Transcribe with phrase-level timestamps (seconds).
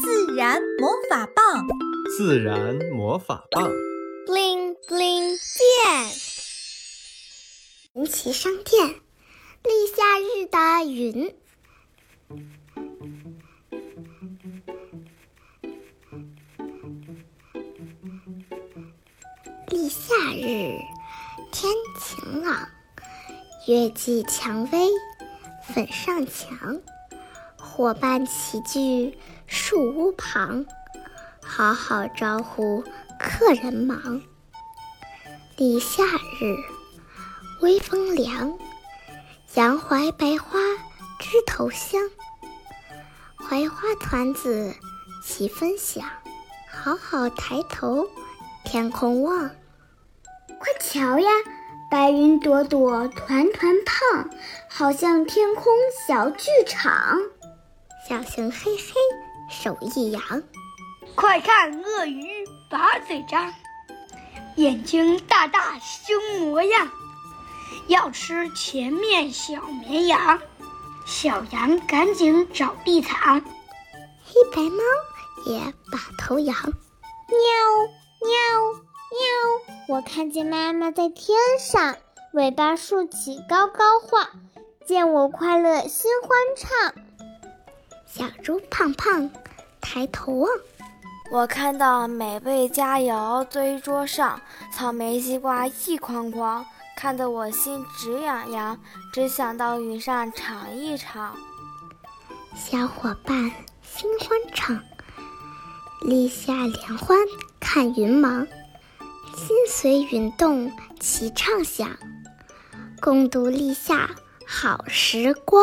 [0.00, 1.66] 自然魔法棒，
[2.16, 3.68] 自然魔法棒
[4.26, 6.08] ，bling bling 变。
[7.92, 8.86] 神奇商店，
[9.64, 10.58] 立夏日的
[10.92, 11.34] 云。
[19.68, 20.78] 立夏日，
[21.50, 22.68] 天晴朗，
[23.66, 24.88] 月季蔷薇，
[25.74, 26.80] 粉上墙。
[27.78, 29.16] 伙伴齐聚
[29.46, 30.66] 树屋旁，
[31.40, 32.82] 好好招呼
[33.20, 34.20] 客人忙。
[35.56, 36.56] 立夏日，
[37.62, 38.58] 微风凉，
[39.54, 40.58] 杨槐白花
[41.20, 42.02] 枝头香。
[43.48, 44.74] 槐花团子
[45.22, 46.04] 齐分享，
[46.68, 48.08] 好好抬头，
[48.64, 49.48] 天空望。
[50.58, 51.30] 快瞧呀，
[51.88, 54.30] 白云朵朵团团胖，
[54.68, 55.72] 好像天空
[56.08, 57.20] 小剧场。
[58.08, 58.94] 小熊嘿嘿，
[59.50, 60.22] 手一扬，
[61.14, 62.26] 快看鳄鱼
[62.70, 63.52] 把嘴张，
[64.56, 66.88] 眼睛大大凶模样，
[67.86, 70.40] 要吃前面小绵羊。
[71.04, 73.42] 小羊赶紧找地藏，
[74.24, 74.82] 黑白猫
[75.44, 75.60] 也
[75.92, 76.72] 把头扬，喵
[78.22, 78.32] 喵
[79.86, 79.96] 喵！
[79.96, 81.98] 我看见妈妈在天上，
[82.32, 84.30] 尾巴竖起高高晃，
[84.86, 87.04] 见我快乐心欢畅。
[88.10, 89.30] 小猪胖胖
[89.82, 90.50] 抬头望，
[91.30, 94.40] 我看到美味佳肴堆桌上，
[94.72, 96.64] 草莓西瓜一筐筐，
[96.96, 98.80] 看得我心直痒痒，
[99.12, 101.36] 只想到云上尝一尝。
[102.56, 104.82] 小伙伴心欢畅，
[106.00, 107.18] 立夏联欢
[107.60, 108.46] 看云忙，
[109.36, 111.90] 心随云动齐畅想，
[113.02, 114.08] 共度立夏
[114.46, 115.62] 好时光。